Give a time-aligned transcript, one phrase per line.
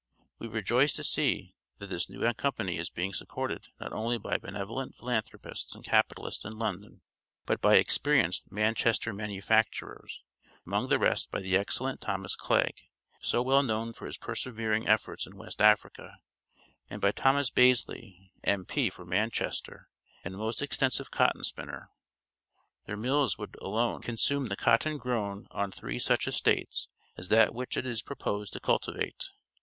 [0.39, 4.95] We rejoice to see that this new company is being supported not only by benevolent
[4.95, 7.01] philanthropists and capitalists in London,
[7.45, 10.23] but by experienced Manchester manufacturers;
[10.65, 12.79] among the rest by the excellent Thomas Clegg,
[13.21, 16.17] so well known for his persevering efforts in West Africa,
[16.89, 18.89] and by Thomas Bazley, M.P.
[18.89, 19.87] for Manchester,
[20.23, 21.91] and a most extensive cotton spinner.
[22.87, 26.87] Their mills would alone, consume the cotton grown on three such estates
[27.17, 29.29] as that which it is proposed to cultivate.